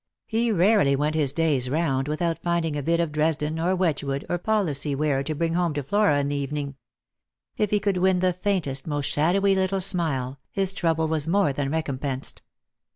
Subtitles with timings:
[0.25, 4.39] He rarely went his day's round without finding a bit of Dresden, or Wedgewood, or
[4.39, 6.75] Palissy ware to bring home to Flora in the evening.
[7.55, 11.69] If he could win the faintest, most shadowy little smile, his trouble was more than
[11.69, 12.41] recompensed.